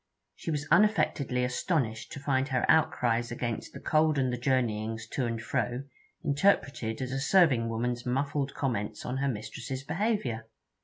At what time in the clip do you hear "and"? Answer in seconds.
4.17-4.33, 5.27-5.39